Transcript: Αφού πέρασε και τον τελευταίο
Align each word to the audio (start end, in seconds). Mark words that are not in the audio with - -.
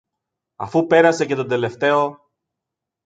Αφού 0.55 0.87
πέρασε 0.87 1.25
και 1.25 1.35
τον 1.35 1.47
τελευταίο 1.47 2.31